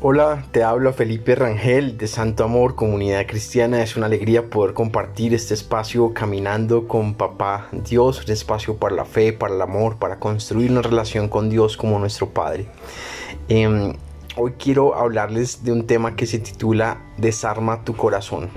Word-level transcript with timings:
Hola, 0.00 0.44
te 0.52 0.62
hablo 0.62 0.92
Felipe 0.92 1.34
Rangel 1.34 1.98
de 1.98 2.06
Santo 2.06 2.44
Amor, 2.44 2.76
Comunidad 2.76 3.26
Cristiana. 3.26 3.82
Es 3.82 3.96
una 3.96 4.06
alegría 4.06 4.48
poder 4.48 4.72
compartir 4.72 5.34
este 5.34 5.54
espacio 5.54 6.14
caminando 6.14 6.86
con 6.86 7.14
Papá 7.14 7.66
Dios, 7.72 8.24
un 8.24 8.30
espacio 8.30 8.76
para 8.76 8.94
la 8.94 9.04
fe, 9.04 9.32
para 9.32 9.56
el 9.56 9.60
amor, 9.60 9.98
para 9.98 10.20
construir 10.20 10.70
una 10.70 10.82
relación 10.82 11.28
con 11.28 11.50
Dios 11.50 11.76
como 11.76 11.98
nuestro 11.98 12.28
Padre. 12.28 12.68
Em, 13.48 13.92
hoy 14.36 14.52
quiero 14.52 14.94
hablarles 14.94 15.64
de 15.64 15.72
un 15.72 15.84
tema 15.84 16.14
que 16.14 16.26
se 16.26 16.38
titula 16.38 17.02
Desarma 17.16 17.82
tu 17.82 17.96
corazón. 17.96 18.50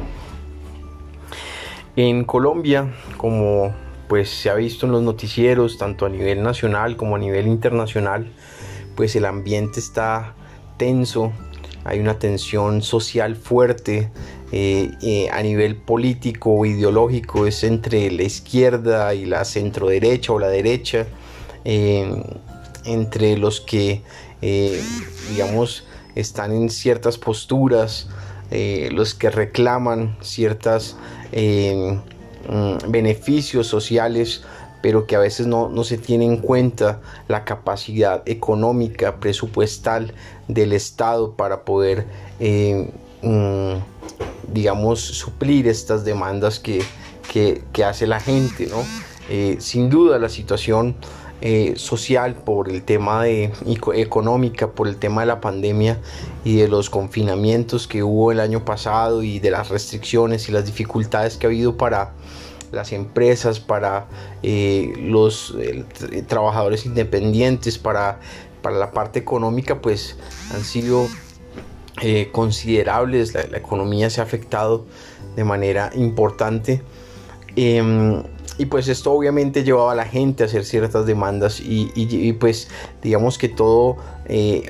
En 1.95 2.23
Colombia, 2.23 2.93
como 3.17 3.73
pues 4.07 4.29
se 4.29 4.51
ha 4.51 4.53
visto 4.53 4.85
en 4.85 4.91
los 4.91 5.01
noticieros, 5.01 5.79
tanto 5.79 6.05
a 6.05 6.09
nivel 6.09 6.43
nacional 6.43 6.97
como 6.97 7.15
a 7.15 7.19
nivel 7.19 7.47
internacional, 7.47 8.31
pues 8.95 9.15
el 9.15 9.25
ambiente 9.25 9.79
está 9.79 10.35
hay 11.83 11.99
una 11.99 12.17
tensión 12.17 12.81
social 12.81 13.35
fuerte 13.35 14.09
eh, 14.51 14.91
eh, 15.01 15.29
a 15.31 15.41
nivel 15.41 15.75
político 15.75 16.51
o 16.53 16.65
ideológico, 16.65 17.45
es 17.47 17.63
entre 17.63 18.11
la 18.11 18.23
izquierda 18.23 19.13
y 19.13 19.25
la 19.25 19.45
centro 19.45 19.87
derecha 19.87 20.33
o 20.33 20.39
la 20.39 20.49
derecha, 20.49 21.05
eh, 21.63 22.23
entre 22.85 23.37
los 23.37 23.61
que, 23.61 24.01
digamos, 25.29 25.85
están 26.15 26.51
en 26.51 26.69
ciertas 26.69 27.17
posturas, 27.19 28.09
los 28.91 29.13
que 29.13 29.29
reclaman 29.29 30.17
ciertos 30.21 30.97
mm, 31.31 32.91
beneficios 32.91 33.67
sociales 33.67 34.43
pero 34.81 35.05
que 35.07 35.15
a 35.15 35.19
veces 35.19 35.47
no, 35.47 35.83
se 35.83 35.97
tiene 35.97 36.25
en 36.25 36.37
cuenta 36.37 37.01
la 37.27 37.45
capacidad 37.45 38.23
económica, 38.25 39.17
presupuestal 39.17 40.13
del 40.47 40.73
Estado 40.73 41.33
para 41.33 41.63
poder, 41.63 42.05
eh, 42.39 42.89
mm, 43.21 44.53
digamos, 44.53 44.99
suplir 44.99 45.67
estas 45.67 46.03
demandas 46.05 46.59
que, 46.59 46.83
hace 47.85 48.07
la 48.07 48.19
gente, 48.19 48.67
¿no? 48.67 48.83
Eh, 49.29 49.55
sin 49.59 49.89
duda 49.89 50.19
la 50.19 50.27
situación 50.27 50.97
eh, 51.43 51.73
social 51.75 52.35
por 52.35 52.69
el 52.69 52.83
tema 52.83 53.23
de 53.23 53.51
económica 53.95 54.67
por 54.73 54.87
el 54.87 54.97
tema 54.97 55.21
de 55.21 55.27
la 55.27 55.41
pandemia 55.41 55.97
y 56.45 56.57
de 56.57 56.67
los 56.67 56.91
confinamientos 56.91 57.87
que 57.87 58.03
hubo 58.03 58.31
el 58.31 58.39
año 58.39 58.63
pasado 58.63 59.23
y 59.23 59.39
de 59.39 59.49
las 59.49 59.69
restricciones 59.69 60.49
y 60.49 60.51
las 60.51 60.67
dificultades 60.67 61.37
que 61.37 61.47
ha 61.47 61.49
habido 61.49 61.77
para 61.77 62.11
las 62.71 62.91
empresas, 62.93 63.59
para 63.59 64.07
eh, 64.43 64.93
los 64.97 65.55
eh, 65.59 65.85
trabajadores 66.27 66.85
independientes, 66.85 67.77
para, 67.77 68.19
para, 68.61 68.77
la 68.77 68.91
parte 68.91 69.19
económica, 69.19 69.81
pues 69.81 70.17
han 70.53 70.63
sido 70.63 71.07
eh, 72.01 72.29
considerables, 72.31 73.33
la, 73.33 73.57
economía 73.57 74.09
se 74.09 74.21
ha 74.21 74.23
afectado 74.23 74.85
de 75.35 75.43
manera 75.43 75.91
importante. 75.95 76.81
Em, 77.55 78.23
y 78.57 78.65
pues 78.65 78.87
esto 78.87 79.11
obviamente 79.11 79.63
llevaba 79.63 79.93
a 79.93 79.95
la 79.95 80.05
gente 80.05 80.43
a 80.43 80.45
hacer 80.45 80.65
ciertas 80.65 81.05
demandas 81.05 81.59
y, 81.59 82.33
pues 82.33 82.69
digamos 83.01 83.37
que 83.37 83.49
todo 83.49 83.97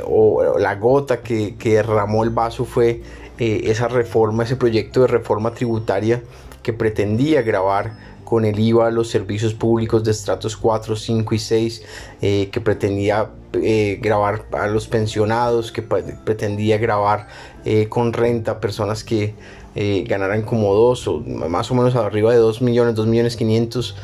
o 0.06 0.58
la 0.60 0.76
gota 0.76 1.22
que, 1.22 1.56
que 1.56 1.74
derramó 1.76 2.24
el 2.24 2.30
vaso 2.30 2.64
fue 2.64 3.02
esa 3.38 3.88
reforma, 3.88 4.44
ese 4.44 4.56
proyecto 4.56 5.02
de 5.02 5.08
reforma 5.08 5.54
tributaria 5.54 6.22
que 6.62 6.74
pretendía 6.74 7.42
grabar 7.42 8.12
con 8.32 8.46
el 8.46 8.58
IVA 8.58 8.92
los 8.92 9.10
servicios 9.10 9.54
públicos 9.54 10.06
de 10.06 10.12
estratos 10.12 10.56
4, 10.56 10.96
5 10.96 11.36
y 11.36 11.38
6, 11.38 11.84
eh, 12.22 12.50
que 12.50 12.62
pretendía 12.62 13.30
eh, 13.52 14.00
grabar 14.02 14.46
a 14.54 14.68
los 14.68 14.88
pensionados, 14.88 15.74
que 15.74 15.82
pretendía 15.82 16.78
grabar 16.78 17.28
eh, 17.66 17.88
con 17.90 18.14
renta 18.14 18.62
personas 18.62 19.04
que 19.04 19.36
ganaran 19.76 20.44
como 20.44 20.74
2 20.74 21.08
o 21.08 21.20
más 21.50 21.72
o 21.72 21.76
menos 21.76 21.94
arriba 21.96 22.32
de 22.32 22.38
2 22.38 22.62
millones, 22.62 22.96
2 22.96 23.08
millones 23.08 23.36
500 23.36 23.96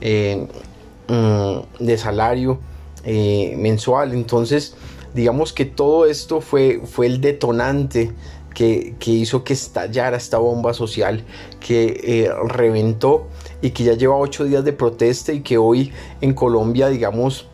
mm, 0.00 1.84
de 1.84 1.98
salario 1.98 2.58
mensual. 3.04 4.12
Entonces, 4.12 4.74
digamos 5.14 5.52
que 5.52 5.64
todo 5.64 6.06
esto 6.06 6.40
fue, 6.40 6.80
fue 6.84 7.06
el 7.06 7.20
detonante 7.20 8.12
que, 8.58 9.12
hizo 9.12 9.44
que 9.44 9.52
estallara 9.52 10.16
esta 10.16 10.38
bomba 10.38 10.74
social 10.74 11.24
que 11.60 12.00
eh, 12.02 12.30
reventó 12.48 13.28
y 13.62 13.70
que 13.70 13.84
ya 13.84 13.94
lleva 13.94 14.16
ocho 14.16 14.44
días 14.44 14.64
de 14.64 14.72
protesta 14.72 15.32
y 15.32 15.42
que 15.42 15.58
hoy 15.58 15.92
en 16.20 16.34
Colombia, 16.34 16.88
digamos, 16.88 17.46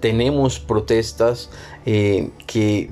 tenemos 0.00 0.58
protestas 0.58 1.50
eh, 1.84 2.30
que 2.46 2.88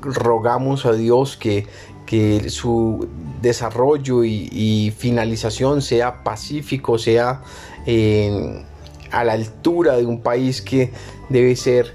rogamos 0.00 0.84
a 0.84 0.94
Dios 0.94 1.36
que, 1.36 1.66
que 2.06 2.50
su 2.50 3.06
desarrollo 3.40 4.24
y, 4.24 4.92
finalización 4.98 5.80
sea 5.80 6.24
pacífico, 6.24 6.98
sea 6.98 7.40
eh, 7.86 8.64
a 9.12 9.22
la 9.22 9.34
altura 9.34 9.96
de 9.96 10.06
un 10.06 10.22
país 10.22 10.60
que 10.60 10.90
debe 11.28 11.54
ser 11.54 11.94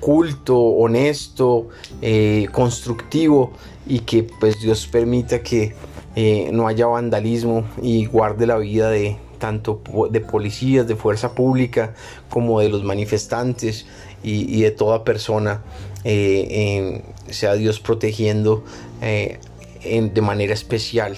culto, 0.00 0.58
honesto, 0.58 1.68
eh, 2.02 2.48
constructivo 2.52 3.52
y 3.86 4.00
que 4.00 4.24
pues 4.24 4.60
Dios 4.60 4.86
permita 4.86 5.42
que 5.42 5.74
eh, 6.16 6.50
no 6.52 6.66
haya 6.66 6.86
vandalismo 6.86 7.64
y 7.82 8.06
guarde 8.06 8.46
la 8.46 8.58
vida 8.58 8.90
de 8.90 9.16
tanto 9.38 9.80
de 10.10 10.20
policías, 10.20 10.88
de 10.88 10.96
fuerza 10.96 11.34
pública, 11.34 11.94
como 12.28 12.60
de 12.60 12.68
los 12.68 12.82
manifestantes 12.82 13.86
y, 14.22 14.62
de 14.62 14.72
toda 14.72 15.04
persona, 15.04 15.62
eh, 16.02 17.04
sea 17.30 17.54
Dios 17.54 17.78
protegiendo 17.78 18.64
de 19.00 20.20
manera 20.20 20.52
especial 20.52 21.16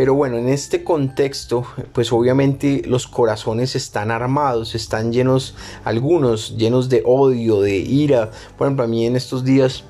pero 0.00 0.14
bueno, 0.14 0.38
en 0.38 0.48
este 0.48 0.82
contexto, 0.82 1.62
pues 1.92 2.10
obviamente 2.10 2.80
los 2.86 3.06
corazones 3.06 3.76
están 3.76 4.10
armados, 4.10 4.74
están 4.74 5.12
llenos, 5.12 5.54
algunos 5.84 6.56
llenos 6.56 6.88
de 6.88 7.02
odio, 7.04 7.60
de 7.60 7.76
ira. 7.76 8.30
Por 8.56 8.66
ejemplo, 8.66 8.86
a 8.86 8.88
mí 8.88 9.04
en 9.04 9.14
estos 9.14 9.44
días 9.44 9.84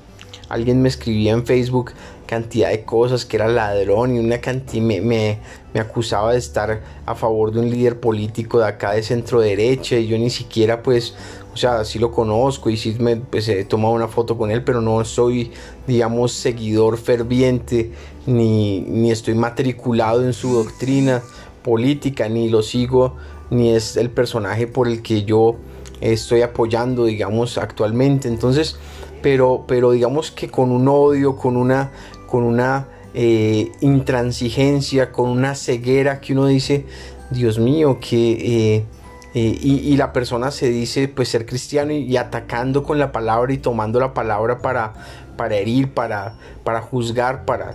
alguien 0.49 0.81
me 0.81 0.89
escribía 0.89 1.31
en 1.31 1.45
Facebook 1.45 1.93
cantidad 2.25 2.71
de 2.71 2.83
cosas, 2.83 3.25
que 3.25 3.37
era 3.37 3.47
ladrón 3.47 4.13
y 4.17 4.19
una 4.19 4.41
cantidad, 4.41 4.83
me, 4.83 4.99
me, 4.99 5.79
acusaba 5.79 6.33
de 6.33 6.39
estar 6.39 6.81
a 7.05 7.15
favor 7.15 7.53
de 7.53 7.61
un 7.61 7.69
líder 7.69 8.01
político 8.01 8.59
de 8.59 8.67
acá 8.67 8.91
de 8.91 9.03
centro 9.03 9.39
derecha 9.39 9.95
y 9.95 10.07
yo 10.07 10.17
ni 10.17 10.29
siquiera 10.29 10.83
pues, 10.83 11.13
o 11.53 11.57
sea, 11.57 11.83
sí 11.83 11.99
lo 11.99 12.11
conozco 12.11 12.69
y 12.69 12.77
sí 12.77 12.95
me 12.99 13.17
pues, 13.17 13.47
he 13.49 13.65
tomado 13.65 13.93
una 13.93 14.07
foto 14.07 14.37
con 14.37 14.51
él, 14.51 14.63
pero 14.63 14.81
no 14.81 15.03
soy, 15.03 15.51
digamos, 15.85 16.31
seguidor 16.31 16.97
ferviente 16.97 17.91
ni, 18.25 18.81
ni 18.81 19.11
estoy 19.11 19.35
matriculado 19.35 20.23
en 20.23 20.33
su 20.33 20.53
doctrina 20.53 21.21
política, 21.61 22.29
ni 22.29 22.49
lo 22.49 22.61
sigo, 22.61 23.15
ni 23.49 23.71
es 23.71 23.97
el 23.97 24.09
personaje 24.09 24.65
por 24.65 24.87
el 24.87 25.01
que 25.01 25.23
yo 25.23 25.57
estoy 25.99 26.41
apoyando, 26.41 27.05
digamos, 27.05 27.57
actualmente. 27.57 28.29
Entonces, 28.29 28.77
pero, 29.21 29.65
pero 29.67 29.91
digamos 29.91 30.31
que 30.31 30.49
con 30.49 30.71
un 30.71 30.87
odio, 30.87 31.35
con 31.35 31.57
una, 31.57 31.91
con 32.27 32.43
una 32.43 32.87
eh, 33.13 33.73
intransigencia, 33.81 35.11
con 35.11 35.29
una 35.29 35.53
ceguera 35.55 36.21
que 36.21 36.31
uno 36.31 36.47
dice, 36.47 36.85
Dios 37.29 37.59
mío, 37.59 37.99
que... 37.99 38.75
Eh, 38.75 38.85
eh, 39.33 39.57
y, 39.61 39.95
la 39.95 40.11
persona 40.11 40.51
se 40.51 40.69
dice 40.69 41.07
pues 41.07 41.29
ser 41.29 41.45
cristiano 41.45 41.93
y, 41.93 42.17
atacando 42.17 42.83
con 42.83 42.99
la 42.99 43.11
palabra 43.11 43.53
y 43.53 43.57
tomando 43.57 43.99
la 43.99 44.13
palabra 44.13 44.59
para, 44.59 44.93
para 45.37 45.55
herir, 45.55 45.93
para, 45.93 46.35
para 46.63 46.81
juzgar, 46.81 47.45
para... 47.45 47.73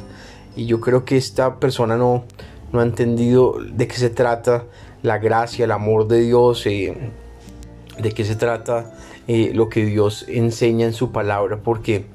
Y 0.54 0.66
yo 0.66 0.80
creo 0.80 1.04
que 1.04 1.16
esta 1.16 1.56
persona 1.56 1.96
no, 1.96 2.24
no 2.72 2.80
ha 2.80 2.82
entendido 2.82 3.56
de 3.72 3.88
qué 3.88 3.96
se 3.96 4.10
trata 4.10 4.64
la 5.02 5.18
gracia, 5.18 5.64
el 5.64 5.72
amor 5.72 6.08
de 6.08 6.20
Dios, 6.20 6.64
de 6.64 8.12
qué 8.14 8.24
se 8.24 8.36
trata 8.36 8.94
lo 9.26 9.68
que 9.68 9.84
Dios 9.84 10.24
enseña 10.28 10.86
en 10.86 10.92
su 10.92 11.12
palabra, 11.12 11.58
porque 11.62 12.06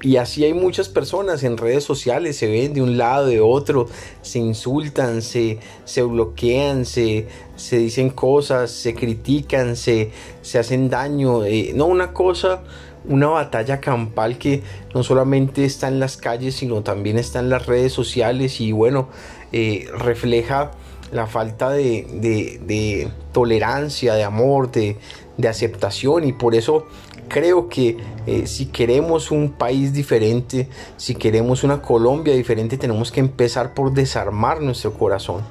y 0.00 0.16
así 0.16 0.44
hay 0.44 0.54
muchas 0.54 0.88
personas 0.88 1.42
en 1.42 1.56
redes 1.56 1.82
sociales, 1.82 2.36
se 2.36 2.46
ven 2.46 2.72
de 2.72 2.82
un 2.82 2.98
lado, 2.98 3.26
de 3.26 3.40
otro, 3.40 3.86
se 4.22 4.38
insultan, 4.38 5.22
se, 5.22 5.58
se 5.84 6.02
bloquean, 6.02 6.84
se, 6.84 7.26
se 7.56 7.78
dicen 7.78 8.10
cosas, 8.10 8.70
se 8.70 8.94
critican, 8.94 9.74
se, 9.74 10.12
se 10.42 10.58
hacen 10.60 10.88
daño. 10.88 11.44
Eh, 11.44 11.72
no 11.74 11.86
una 11.86 12.12
cosa, 12.12 12.62
una 13.08 13.26
batalla 13.26 13.80
campal 13.80 14.38
que 14.38 14.62
no 14.94 15.02
solamente 15.02 15.64
está 15.64 15.88
en 15.88 15.98
las 15.98 16.16
calles, 16.16 16.54
sino 16.54 16.82
también 16.82 17.18
está 17.18 17.40
en 17.40 17.48
las 17.50 17.66
redes 17.66 17.92
sociales 17.92 18.60
y 18.60 18.70
bueno, 18.70 19.08
eh, 19.50 19.88
refleja 19.98 20.70
la 21.10 21.26
falta 21.26 21.70
de, 21.70 22.06
de, 22.12 23.10
tolerancia, 23.32 24.14
de 24.14 24.22
amor, 24.24 24.70
de, 24.70 24.96
de 25.38 25.48
aceptación 25.48 26.24
y 26.24 26.32
por 26.32 26.54
eso 26.54 26.86
creo 27.28 27.68
que 27.68 27.96
eh, 28.26 28.46
si 28.46 28.66
queremos 28.66 29.30
un 29.30 29.50
país 29.50 29.92
diferente, 29.92 30.68
si 30.96 31.14
queremos 31.14 31.64
una 31.64 31.82
Colombia 31.82 32.34
diferente, 32.34 32.78
tenemos 32.78 33.12
que 33.12 33.20
empezar 33.20 33.74
por 33.74 33.92
desarmar 33.92 34.60
nuestro 34.60 34.94
corazón. 34.94 35.42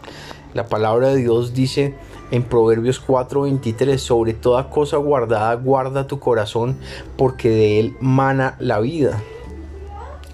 La 0.54 0.68
palabra 0.68 1.10
de 1.10 1.18
Dios 1.18 1.54
dice 1.54 1.94
en 2.32 2.44
Proverbios 2.44 3.00
4:23, 3.00 3.98
sobre 3.98 4.34
toda 4.34 4.70
cosa 4.70 4.98
guardada, 4.98 5.54
guarda 5.56 6.08
tu 6.08 6.20
corazón, 6.20 6.78
porque 7.16 7.50
de 7.50 7.80
él 7.80 7.96
mana 8.00 8.56
la 8.60 8.80
vida. 8.80 9.22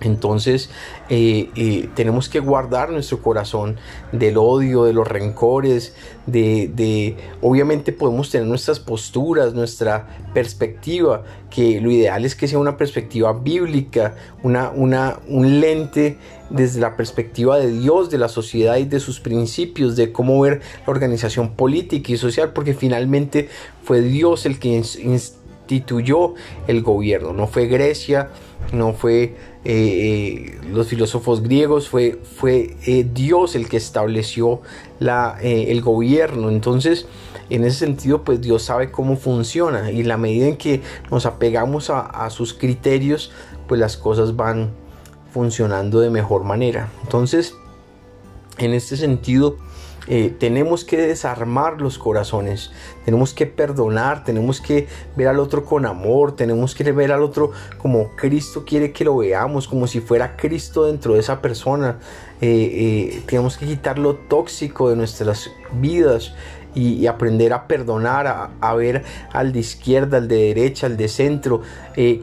Entonces 0.04 0.70
eh, 1.10 1.50
eh, 1.56 1.90
tenemos 1.96 2.30
que 2.30 2.40
guardar 2.40 2.92
nuestro 2.92 3.22
corazón 3.22 3.78
del 4.12 4.38
odio, 4.38 4.84
de 4.84 4.94
los 4.94 5.08
rencores, 5.08 5.96
de, 6.26 7.16
obviamente 7.42 7.92
podemos 7.92 8.30
tener 8.30 8.48
nuestras 8.48 8.80
posturas, 8.80 9.54
nuestra 9.54 10.08
perspectiva, 10.34 11.24
que 11.50 11.82
lo 11.82 11.92
ideal 11.92 12.26
es 12.26 12.36
que 12.36 12.48
sea 12.48 12.60
una 12.60 12.78
perspectiva 12.78 13.34
bíblica, 13.34 14.16
una, 14.42 14.72
una, 14.72 15.20
un 15.28 15.60
lente 15.60 16.18
desde 16.50 16.80
la 16.80 16.96
perspectiva 16.96 17.58
de 17.58 17.72
Dios, 17.72 18.10
de 18.10 18.18
la 18.18 18.30
sociedad 18.30 18.78
y 18.78 18.86
de 18.86 19.00
sus 19.00 19.20
principios, 19.20 19.96
de 19.96 20.12
cómo 20.12 20.40
ver 20.40 20.62
la 20.86 20.92
organización 20.92 21.56
política 21.56 22.12
y 22.12 22.18
social, 22.18 22.54
porque 22.54 22.74
finalmente 22.74 23.50
fue 23.84 24.02
Dios 24.02 24.46
el 24.46 24.60
que 24.60 24.82
instituyó 25.64 26.34
el 26.68 26.82
gobierno, 26.82 27.34
no 27.34 27.48
fue 27.48 27.68
Grecia, 27.68 28.30
no 28.72 28.94
fue 28.94 29.24
eh, 29.24 29.36
eh, 29.66 30.60
los 30.72 30.88
filósofos 30.88 31.42
griegos, 31.42 31.90
fue, 31.90 32.20
fue 32.38 32.76
eh, 32.86 33.08
Dios 33.14 33.56
el 33.56 33.70
que 33.70 33.78
estableció 33.78 34.62
la, 35.00 35.38
el 35.42 35.82
gobierno. 35.82 36.50
Entonces, 36.50 37.08
en 37.50 37.64
ese 37.64 37.80
sentido, 37.80 38.24
pues 38.24 38.42
Dios 38.42 38.64
sabe 38.64 38.92
cómo 38.92 39.16
funciona 39.16 39.92
y 39.92 40.04
la 40.04 40.18
medida 40.18 40.48
en 40.48 40.58
que 40.58 40.82
nos 41.10 41.26
apegamos 41.26 41.90
a, 41.90 42.02
a 42.02 42.30
sus 42.30 42.54
criterios, 42.54 43.32
pues 43.68 43.80
las 43.80 43.98
cosas 43.98 44.36
van 44.36 44.72
funcionando 45.32 46.00
de 46.00 46.10
mejor 46.10 46.44
manera. 46.44 46.90
Entonces, 47.04 47.56
en 48.58 48.74
este 48.74 48.98
sentido, 48.98 49.58
eh, 50.08 50.36
tenemos 50.38 50.84
que 50.84 50.98
desarmar 50.98 51.80
los 51.80 51.98
corazones, 51.98 52.72
tenemos 53.06 53.34
que 53.34 53.46
perdonar, 53.46 54.26
tenemos 54.26 54.60
que 54.60 54.88
ver 55.16 55.30
al 55.30 55.40
otro 55.40 55.64
con 55.64 55.86
amor, 55.86 56.36
tenemos 56.36 56.76
que 56.76 56.92
ver 56.92 57.14
al 57.14 57.24
otro 57.24 57.52
como 57.78 58.10
Cristo 58.18 58.66
quiere 58.66 58.92
que 58.92 59.06
lo 59.06 59.16
veamos, 59.16 59.68
como 59.68 59.88
si 59.88 60.02
fuera 60.02 60.36
Cristo 60.36 60.86
dentro 60.86 61.14
de 61.14 61.22
esa 61.22 61.42
persona. 61.42 62.00
Eh, 62.42 62.50
eh, 63.16 63.24
tenemos 63.28 63.58
que 63.58 63.66
quitar 63.66 63.98
lo 63.98 64.16
tóxico 64.16 64.90
de 64.90 64.98
nuestras 64.98 65.50
vidas 65.72 66.34
y, 66.76 67.06
aprender 67.06 67.54
a 67.54 67.68
perdonar, 67.68 68.50
a, 68.60 68.74
ver 68.74 69.04
al 69.32 69.54
de 69.54 69.60
izquierda, 69.60 70.18
al 70.18 70.28
de 70.28 70.54
derecha, 70.54 70.88
al 70.88 70.98
de 70.98 71.08
centro, 71.08 71.62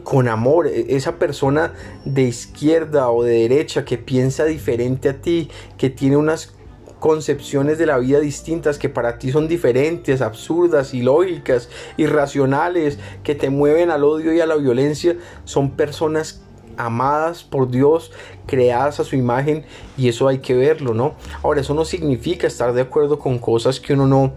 con 0.03 0.27
amor. 0.27 0.67
E, 0.67 0.97
esa 0.97 1.13
persona 1.13 1.73
de 2.03 2.23
izquierda 2.23 3.09
o 3.09 3.23
de 3.23 3.47
derecha 3.47 3.85
que 3.85 3.97
piensa 3.97 4.43
diferente 4.43 5.07
a 5.07 5.21
ti, 5.21 5.49
que 5.77 5.89
tiene 5.89 6.17
unas 6.17 6.53
concepciones 7.01 7.79
de 7.79 7.87
la 7.87 7.97
vida 7.97 8.19
distintas 8.19 8.77
que 8.77 8.87
para 8.87 9.17
ti 9.17 9.31
son 9.31 9.47
diferentes, 9.47 10.21
absurdas, 10.21 10.93
ilógicas, 10.93 11.67
irracionales, 11.97 12.99
que 13.23 13.33
te 13.33 13.49
mueven 13.49 13.89
al 13.89 14.03
odio 14.03 14.31
y 14.31 14.39
a 14.39 14.45
la 14.45 14.55
violencia, 14.55 15.17
son 15.43 15.71
personas 15.71 16.43
amadas 16.77 17.43
por 17.43 17.71
Dios, 17.71 18.11
creadas 18.45 18.99
a 18.99 19.03
su 19.03 19.15
imagen 19.15 19.65
y 19.97 20.09
eso 20.09 20.27
hay 20.27 20.39
que 20.39 20.53
verlo, 20.53 20.93
¿no? 20.93 21.15
Ahora, 21.41 21.61
eso 21.61 21.73
no 21.73 21.85
significa 21.85 22.45
estar 22.45 22.71
de 22.71 22.81
acuerdo 22.81 23.17
con 23.17 23.39
cosas 23.39 23.79
que 23.79 23.93
uno 23.93 24.05
no 24.05 24.33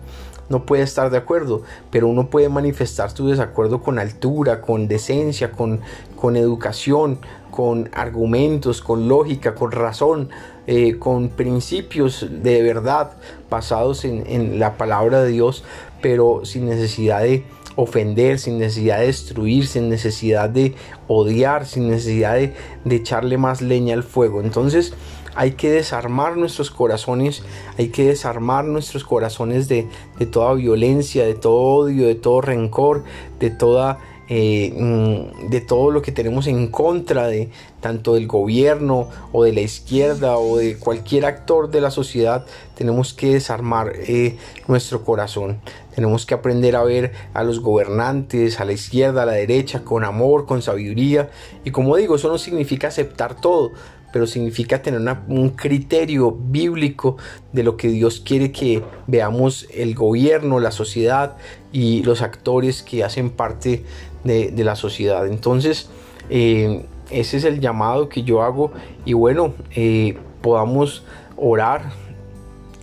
no 0.48 0.66
puede 0.66 0.82
estar 0.82 1.10
de 1.10 1.18
acuerdo, 1.18 1.62
pero 1.90 2.08
uno 2.08 2.28
puede 2.28 2.48
manifestar 2.48 3.10
su 3.10 3.28
desacuerdo 3.28 3.82
con 3.82 3.98
altura, 3.98 4.60
con 4.60 4.88
decencia, 4.88 5.52
con, 5.52 5.80
con 6.16 6.36
educación, 6.36 7.18
con 7.50 7.88
argumentos, 7.92 8.82
con 8.82 9.08
lógica, 9.08 9.54
con 9.54 9.72
razón, 9.72 10.30
eh, 10.66 10.98
con 10.98 11.28
principios 11.28 12.26
de 12.30 12.62
verdad 12.62 13.12
basados 13.50 14.04
en, 14.04 14.24
en 14.26 14.58
la 14.58 14.76
palabra 14.76 15.22
de 15.22 15.30
Dios, 15.30 15.64
pero 16.02 16.44
sin 16.44 16.66
necesidad 16.66 17.22
de 17.22 17.44
ofender, 17.76 18.38
sin 18.38 18.58
necesidad 18.58 19.00
de 19.00 19.06
destruir, 19.06 19.66
sin 19.66 19.88
necesidad 19.88 20.48
de 20.48 20.74
odiar, 21.08 21.66
sin 21.66 21.88
necesidad 21.88 22.34
de, 22.34 22.54
de 22.84 22.96
echarle 22.96 23.38
más 23.38 23.60
leña 23.62 23.94
al 23.94 24.02
fuego. 24.02 24.40
Entonces, 24.40 24.94
hay 25.34 25.52
que 25.52 25.70
desarmar 25.70 26.36
nuestros 26.36 26.70
corazones, 26.70 27.42
hay 27.78 27.88
que 27.88 28.06
desarmar 28.06 28.64
nuestros 28.64 29.04
corazones 29.04 29.68
de, 29.68 29.88
toda 30.30 30.54
violencia, 30.54 31.24
de 31.24 31.34
todo 31.34 31.60
odio, 31.60 32.06
de 32.06 32.14
todo 32.14 32.40
rencor, 32.40 33.04
de 33.38 33.50
toda... 33.50 33.98
Eh, 34.26 34.72
mm, 34.74 35.50
de 35.50 35.60
todo 35.60 35.90
lo 35.90 36.00
que 36.00 36.10
tenemos 36.10 36.46
en 36.46 36.68
contra 36.68 37.26
de 37.26 37.50
tanto 37.82 38.14
del 38.14 38.26
gobierno 38.26 39.10
o 39.32 39.44
de 39.44 39.52
la 39.52 39.60
izquierda 39.60 40.38
o 40.38 40.56
de 40.56 40.78
cualquier 40.78 41.26
actor 41.26 41.70
de 41.70 41.82
la 41.82 41.90
sociedad 41.90 42.46
tenemos 42.74 43.12
que 43.12 43.34
desarmar 43.34 43.92
eh, 43.94 44.38
nuestro 44.66 45.04
corazón. 45.04 45.60
Tenemos 45.94 46.24
que 46.24 46.32
aprender 46.32 46.74
a 46.74 46.84
ver 46.84 47.12
a 47.34 47.44
los 47.44 47.60
gobernantes 47.60 48.60
a 48.60 48.64
la 48.64 48.72
izquierda 48.72 49.24
a 49.24 49.26
la 49.26 49.32
derecha 49.32 49.84
con 49.84 50.04
amor 50.04 50.46
con 50.46 50.62
sabiduría. 50.62 51.28
Y 51.62 51.70
como 51.70 51.94
digo 51.96 52.16
eso 52.16 52.28
no 52.28 52.38
significa 52.38 52.88
aceptar 52.88 53.38
todo 53.38 53.72
pero 54.14 54.28
significa 54.28 54.80
tener 54.80 55.00
un 55.26 55.50
criterio 55.50 56.30
bíblico 56.30 57.16
de 57.52 57.64
lo 57.64 57.76
que 57.76 57.88
Dios 57.88 58.20
quiere 58.20 58.52
que 58.52 58.80
veamos 59.08 59.66
el 59.74 59.96
gobierno, 59.96 60.60
la 60.60 60.70
sociedad 60.70 61.36
y 61.72 62.04
los 62.04 62.22
actores 62.22 62.84
que 62.84 63.02
hacen 63.02 63.30
parte 63.30 63.82
de, 64.22 64.52
la 64.62 64.76
sociedad. 64.76 65.26
Entonces, 65.26 65.88
eh, 66.30 66.86
ese 67.10 67.38
es 67.38 67.42
el 67.44 67.58
llamado 67.58 68.08
que 68.08 68.22
yo 68.22 68.42
hago 68.42 68.70
y 69.04 69.14
bueno, 69.14 69.52
eh, 69.74 70.16
podamos 70.42 71.02
orar 71.36 71.90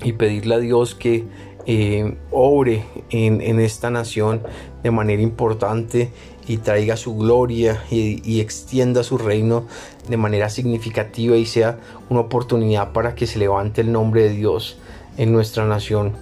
y 0.04 0.12
pedirle 0.12 0.56
a 0.56 0.60
Dios 0.60 0.96
que 0.96 1.24
eh, 1.66 2.18
obre 2.30 2.84
en, 3.10 3.40
en, 3.40 3.62
esta 3.62 3.90
nación 3.90 4.42
de 4.84 4.92
manera 4.92 5.22
importante 5.22 6.12
y 6.48 6.58
traiga 6.58 6.98
su 6.98 7.16
gloria 7.16 7.84
y, 7.90 8.40
extienda 8.40 9.04
su 9.04 9.18
reino 9.18 9.66
de 10.08 10.18
manera 10.18 10.50
significativa 10.50 11.38
y 11.38 11.46
sea 11.46 11.80
una 12.10 12.22
oportunidad 12.22 12.92
para 12.94 13.16
que 13.16 13.28
se 13.28 13.40
levante 13.40 13.82
el 13.82 13.92
nombre 13.92 14.24
de 14.24 14.30
Dios 14.32 14.78
en 15.18 15.32
nuestra 15.32 15.66
nación. 15.66 16.14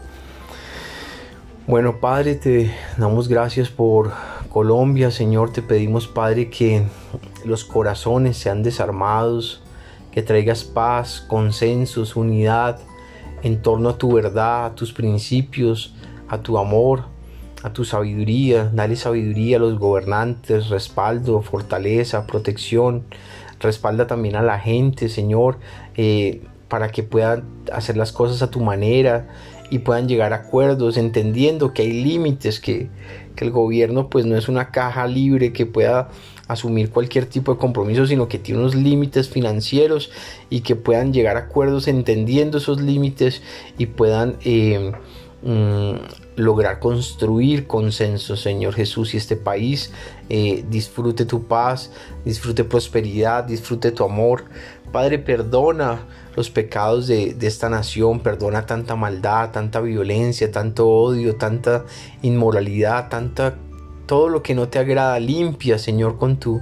Bueno, 1.67 1.99
Padre, 1.99 2.35
te 2.35 2.73
damos 2.97 3.27
gracias 3.27 3.69
por 3.69 4.11
Colombia, 4.51 5.11
Señor, 5.11 5.53
te 5.53 5.61
pedimos, 5.61 6.07
Padre, 6.07 6.49
que 6.49 6.83
los 7.45 7.63
corazones 7.63 8.37
sean 8.37 8.63
desarmados, 8.63 9.61
que 10.11 10.23
traigas 10.23 10.63
paz, 10.63 11.23
consensos, 11.27 12.15
unidad 12.15 12.79
en 13.43 13.61
torno 13.61 13.89
a 13.89 13.97
tu 13.97 14.13
verdad, 14.13 14.65
a 14.65 14.75
tus 14.75 14.91
principios, 14.91 15.93
a 16.27 16.39
tu 16.39 16.57
amor 16.57 17.18
a 17.63 17.73
tu 17.73 17.83
sabiduría, 17.83 18.71
dale 18.73 18.95
sabiduría 18.95 19.57
a 19.57 19.59
los 19.59 19.77
gobernantes, 19.77 20.69
respaldo, 20.69 21.41
fortaleza, 21.41 22.25
protección, 22.25 23.03
respalda 23.59 24.07
también 24.07 24.35
a 24.35 24.41
la 24.41 24.59
gente, 24.59 25.09
Señor, 25.09 25.57
eh, 25.95 26.41
para 26.69 26.89
que 26.89 27.03
puedan 27.03 27.43
hacer 27.73 27.97
las 27.97 28.11
cosas 28.11 28.41
a 28.41 28.51
tu 28.51 28.61
manera 28.61 29.27
y 29.69 29.79
puedan 29.79 30.07
llegar 30.07 30.33
a 30.33 30.37
acuerdos, 30.37 30.97
entendiendo 30.97 31.73
que 31.73 31.83
hay 31.83 32.03
límites, 32.03 32.59
que, 32.59 32.89
el 33.39 33.51
gobierno 33.51 34.09
pues 34.09 34.25
no 34.25 34.35
es 34.35 34.49
una 34.49 34.69
caja 34.69 35.07
libre 35.07 35.53
que 35.53 35.65
pueda 35.65 36.09
asumir 36.49 36.89
cualquier 36.89 37.25
tipo 37.25 37.53
de 37.53 37.57
compromiso, 37.57 38.05
sino 38.05 38.27
que 38.27 38.37
tiene 38.37 38.59
unos 38.59 38.75
límites 38.75 39.29
financieros 39.29 40.11
y 40.49 40.59
que 40.59 40.75
puedan 40.75 41.13
llegar 41.13 41.37
a 41.37 41.41
acuerdos 41.41 41.87
entendiendo 41.87 42.57
esos 42.57 42.81
límites 42.81 43.41
y 43.77 43.85
puedan 43.85 44.35
eh, 44.43 44.91
mm, 45.41 46.28
lograr 46.39 46.79
construir 46.79 47.67
consenso, 47.67 48.35
Señor 48.35 48.73
Jesús, 48.73 49.13
y 49.13 49.17
este 49.17 49.35
país 49.35 49.91
eh, 50.29 50.63
disfrute 50.69 51.25
tu 51.25 51.43
paz, 51.43 51.91
disfrute 52.25 52.63
prosperidad, 52.63 53.43
disfrute 53.43 53.91
tu 53.91 54.03
amor. 54.03 54.45
Padre, 54.91 55.19
perdona 55.19 55.99
los 56.35 56.49
pecados 56.49 57.07
de, 57.07 57.33
de, 57.33 57.47
esta 57.47 57.69
nación, 57.69 58.21
perdona 58.21 58.65
tanta 58.65 58.95
maldad, 58.95 59.51
tanta 59.51 59.81
violencia, 59.81 60.51
tanto 60.51 60.87
odio, 60.87 61.35
tanta 61.35 61.85
inmoralidad, 62.21 63.09
tanta 63.09 63.55
todo 64.09 64.27
lo 64.27 64.41
que 64.41 64.55
no 64.55 64.69
te 64.69 64.79
agrada, 64.79 65.19
limpia, 65.19 65.77
Señor, 65.77 66.17
con 66.17 66.37
tu 66.37 66.61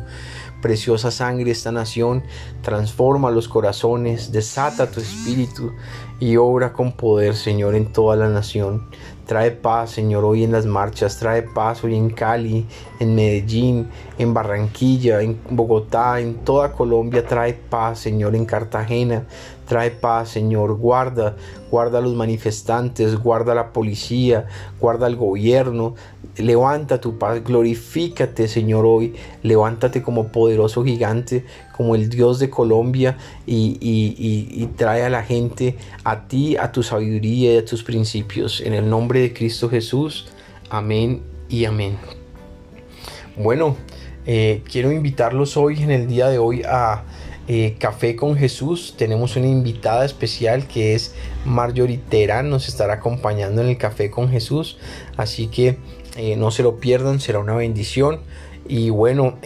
preciosa 0.61 1.11
sangre 1.11 1.51
esta 1.51 1.71
nación, 1.71 2.23
transforma 2.61 3.31
los 3.31 3.47
corazones, 3.47 4.31
desata 4.31 4.89
tu 4.91 4.99
espíritu 4.99 5.71
y 6.19 6.37
obra 6.37 6.73
con 6.73 6.93
poder, 6.93 7.35
Señor, 7.35 7.75
en 7.75 7.91
toda 7.91 8.15
la 8.15 8.29
nación. 8.29 8.87
Trae 9.27 9.51
paz, 9.51 9.91
Señor, 9.91 10.23
hoy 10.23 10.45
en 10.45 10.53
las 10.53 10.65
marchas. 10.65 11.19
Trae 11.19 11.41
paz 11.43 11.83
hoy 11.83 11.95
en 11.95 12.09
Cali, 12.09 12.65
en 12.99 13.13
Medellín, 13.13 13.89
en 14.17 14.33
Barranquilla, 14.33 15.21
en 15.21 15.37
Bogotá, 15.49 16.21
en 16.21 16.35
toda 16.45 16.71
Colombia. 16.71 17.25
Trae 17.27 17.53
paz, 17.53 17.99
Señor, 17.99 18.37
en 18.37 18.45
Cartagena. 18.45 19.25
Trae 19.67 19.91
paz, 19.91 20.29
Señor. 20.29 20.77
Guarda, 20.77 21.35
guarda 21.69 21.99
a 21.99 22.01
los 22.01 22.15
manifestantes, 22.15 23.15
guarda 23.15 23.51
a 23.51 23.55
la 23.55 23.73
policía, 23.73 24.47
guarda 24.79 25.07
al 25.07 25.15
gobierno. 25.15 25.95
Levanta 26.37 27.01
tu 27.01 27.17
paz, 27.17 27.43
glorifícate, 27.43 28.47
Señor, 28.47 28.85
hoy. 28.85 29.15
Levántate 29.43 30.01
como 30.01 30.27
poderoso 30.27 30.83
gigante, 30.83 31.45
como 31.75 31.95
el 31.95 32.09
Dios 32.09 32.39
de 32.39 32.49
Colombia 32.49 33.17
y, 33.45 33.77
y 33.81 34.65
trae 34.75 35.03
a 35.03 35.09
la 35.09 35.23
gente 35.23 35.77
a 36.03 36.27
ti, 36.27 36.57
a 36.57 36.71
tu 36.71 36.83
sabiduría 36.83 37.53
y 37.53 37.57
a 37.57 37.65
tus 37.65 37.83
principios. 37.83 38.61
En 38.61 38.73
el 38.73 38.89
nombre 38.89 39.19
de 39.21 39.33
Cristo 39.33 39.69
Jesús. 39.69 40.27
Amén 40.69 41.21
y 41.49 41.65
amén. 41.65 41.97
Bueno, 43.37 43.77
eh, 44.25 44.63
quiero 44.69 44.91
invitarlos 44.91 45.55
hoy, 45.55 45.81
en 45.81 45.91
el 45.91 46.07
día 46.07 46.27
de 46.27 46.37
hoy, 46.37 46.61
a 46.63 47.03
eh, 47.47 47.75
Café 47.79 48.15
con 48.15 48.35
Jesús. 48.35 48.95
Tenemos 48.97 49.35
una 49.35 49.47
invitada 49.47 50.05
especial 50.05 50.67
que 50.67 50.95
es 50.95 51.13
Marjorie 51.45 51.99
Terán, 52.09 52.49
nos 52.49 52.67
estará 52.67 52.95
acompañando 52.95 53.61
en 53.61 53.69
el 53.69 53.77
Café 53.77 54.09
con 54.11 54.29
Jesús. 54.29 54.77
Así 55.17 55.47
que 55.47 55.77
eh, 56.15 56.35
no 56.35 56.51
se 56.51 56.63
lo 56.63 56.77
pierdan, 56.77 57.19
será 57.19 57.39
una 57.39 57.55
bendición. 57.55 58.19
Y 58.67 58.89
bueno, 58.89 59.37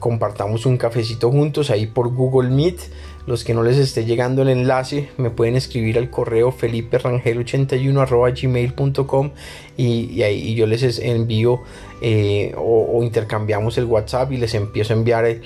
compartamos 0.00 0.66
un 0.66 0.76
cafecito 0.76 1.30
juntos 1.30 1.70
ahí 1.70 1.86
por 1.86 2.12
Google 2.12 2.50
Meet. 2.50 2.80
Los 3.26 3.44
que 3.44 3.54
no 3.54 3.62
les 3.62 3.78
esté 3.78 4.04
llegando 4.04 4.42
el 4.42 4.48
enlace 4.48 5.10
me 5.16 5.30
pueden 5.30 5.54
escribir 5.54 5.96
al 5.96 6.10
correo 6.10 6.52
feliperangel81 6.52 8.42
gmail.com 8.42 9.30
y, 9.76 10.22
ahí 10.22 10.54
yo 10.54 10.66
les 10.66 10.98
envío 10.98 11.60
eh, 12.00 12.52
o, 12.58 13.00
intercambiamos 13.02 13.78
el 13.78 13.84
WhatsApp 13.84 14.32
y 14.32 14.38
les 14.38 14.54
empiezo 14.54 14.92
a 14.92 14.96
enviar 14.96 15.24
el, 15.24 15.40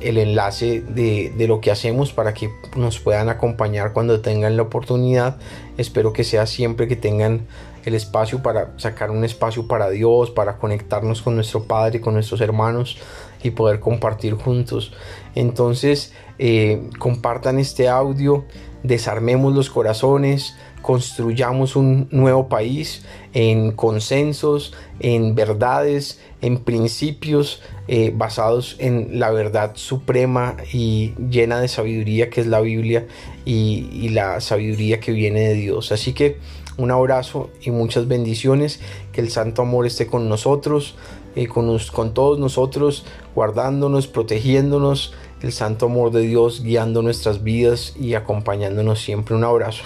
enlace 0.00 0.80
de, 0.80 1.32
de, 1.36 1.46
lo 1.46 1.60
que 1.60 1.70
hacemos 1.70 2.12
para 2.12 2.32
que 2.32 2.50
nos 2.76 2.98
puedan 2.98 3.28
acompañar 3.28 3.92
cuando 3.92 4.20
tengan 4.20 4.56
la 4.56 4.62
oportunidad. 4.62 5.36
Espero 5.76 6.14
que 6.14 6.24
sea 6.24 6.46
siempre 6.46 6.88
que 6.88 6.96
tengan 6.96 7.46
el 7.84 7.94
espacio 7.94 8.42
para 8.42 8.72
sacar 8.78 9.10
un 9.10 9.24
espacio 9.24 9.66
para 9.66 9.90
Dios, 9.90 10.30
para 10.30 10.56
conectarnos 10.56 11.20
con 11.22 11.34
nuestro 11.34 11.64
Padre, 11.64 12.00
con 12.00 12.14
nuestros 12.14 12.40
hermanos 12.40 12.98
y 13.42 13.50
poder 13.50 13.80
compartir 13.80 14.34
juntos. 14.34 14.92
Entonces, 15.34 16.12
eh, 16.38 16.82
compartan 16.98 17.58
este 17.58 17.88
audio, 17.88 18.44
desarmemos 18.82 19.54
los 19.54 19.70
corazones, 19.70 20.56
construyamos 20.82 21.76
un 21.76 22.08
nuevo 22.10 22.48
país 22.48 23.04
en 23.34 23.72
consensos, 23.72 24.72
en 24.98 25.34
verdades, 25.34 26.20
en 26.40 26.58
principios 26.58 27.60
eh, 27.88 28.12
basados 28.14 28.76
en 28.78 29.18
la 29.18 29.30
verdad 29.30 29.72
suprema 29.74 30.56
y 30.72 31.12
llena 31.30 31.60
de 31.60 31.68
sabiduría 31.68 32.30
que 32.30 32.40
es 32.40 32.46
la 32.46 32.60
Biblia 32.60 33.06
y, 33.44 34.08
la 34.10 34.40
sabiduría 34.40 35.00
que 35.00 35.12
viene 35.12 35.48
de 35.48 35.54
Dios. 35.54 35.92
Así 35.92 36.12
que 36.12 36.38
un 36.76 36.90
abrazo 36.90 37.50
y 37.60 37.70
muchas 37.70 38.08
bendiciones, 38.08 38.80
que 39.12 39.20
el 39.20 39.30
santo 39.30 39.62
amor 39.62 39.86
esté 39.86 40.06
con 40.06 40.28
nosotros, 40.28 40.94
eh, 41.36 41.46
con, 41.46 41.78
con 41.92 42.14
todos 42.14 42.38
nosotros, 42.38 43.04
guardándonos, 43.34 44.06
protegiéndonos, 44.06 45.12
el 45.42 45.52
santo 45.52 45.86
amor 45.86 46.10
de 46.10 46.20
Dios 46.22 46.62
guiando 46.62 47.02
nuestras 47.02 47.42
vidas 47.42 47.94
y 47.98 48.14
acompañándonos 48.14 49.00
siempre. 49.00 49.34
Un 49.34 49.44
abrazo. 49.44 49.84